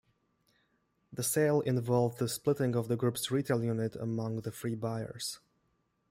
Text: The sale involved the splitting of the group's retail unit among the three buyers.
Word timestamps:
The 1.13 1.21
sale 1.21 1.61
involved 1.61 2.17
the 2.17 2.27
splitting 2.27 2.75
of 2.75 2.87
the 2.87 2.95
group's 2.97 3.29
retail 3.29 3.63
unit 3.63 3.95
among 3.95 4.37
the 4.37 4.49
three 4.49 4.73
buyers. 4.73 5.37